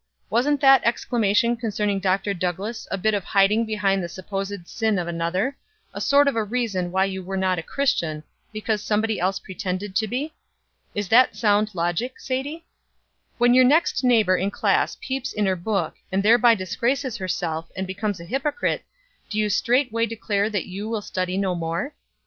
Wasn't 0.31 0.61
that 0.61 0.81
exclamation 0.83 1.55
concerning 1.55 1.99
Dr. 1.99 2.33
Douglass 2.33 2.87
a 2.89 2.97
bit 2.97 3.13
of 3.13 3.23
hiding 3.23 3.67
behind 3.67 4.01
the 4.01 4.09
supposed 4.09 4.67
sin 4.67 4.97
of 4.97 5.07
another 5.07 5.55
a 5.93 6.01
sort 6.01 6.27
of 6.27 6.35
a 6.35 6.43
reason 6.43 6.91
why 6.91 7.05
you 7.05 7.21
were 7.23 7.37
not 7.37 7.59
a 7.59 7.61
Christian, 7.61 8.23
because 8.51 8.81
somebody 8.81 9.19
else 9.19 9.37
pretended 9.37 9.95
to 9.97 10.07
be? 10.07 10.33
Is 10.95 11.07
that 11.09 11.35
sound 11.35 11.75
logic, 11.75 12.19
Sadie? 12.19 12.65
When 13.37 13.53
your 13.53 13.63
next 13.63 14.03
neighbor 14.03 14.35
in 14.37 14.49
class 14.49 14.97
peeps 14.99 15.33
in 15.33 15.45
her 15.45 15.55
book, 15.55 15.93
and 16.11 16.23
thereby 16.23 16.55
disgraces 16.55 17.17
herself, 17.17 17.71
and 17.75 17.85
becomes 17.85 18.19
a 18.19 18.25
hypocrite, 18.25 18.83
do 19.29 19.37
you 19.37 19.49
straightway 19.51 20.07
declare 20.07 20.49
that 20.49 20.65
you 20.65 20.89
will 20.89 21.03
study 21.03 21.37
no 21.37 21.53
more? 21.53 21.93